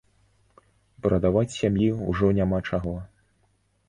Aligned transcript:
Прадаваць 1.03 1.53
сям'і 1.57 1.89
ўжо 2.09 2.31
няма 2.39 2.57
чаго. 2.71 2.95